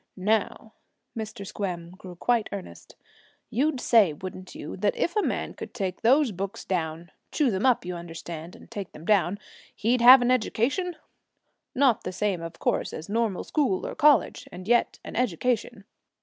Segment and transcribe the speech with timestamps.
[0.17, 0.73] Now,'
[1.15, 1.45] Mr.
[1.45, 2.95] Squem grew quite earnest,
[3.51, 7.67] 'you'd say, wouldn't you, that if a man could take those books down, chew them
[7.67, 9.37] up, you understand, and take them down,
[9.75, 10.95] he'd have an education?
[11.75, 15.83] Not the same, of course, as normal school or college, and yet an education.'